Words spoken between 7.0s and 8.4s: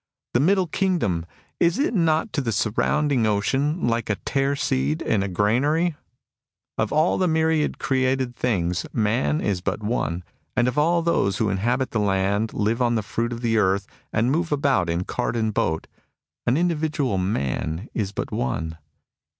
the myriad created